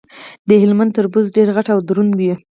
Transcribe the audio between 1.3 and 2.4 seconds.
ډیر غټ او دروند وي.